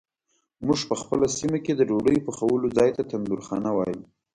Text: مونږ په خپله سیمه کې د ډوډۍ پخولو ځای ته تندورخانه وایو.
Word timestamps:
مونږ 0.65 0.79
په 0.89 0.95
خپله 1.01 1.27
سیمه 1.37 1.57
کې 1.65 1.73
د 1.75 1.81
ډوډۍ 1.89 2.17
پخولو 2.25 2.67
ځای 2.77 2.89
ته 2.95 3.01
تندورخانه 3.11 3.69
وایو. 3.73 4.03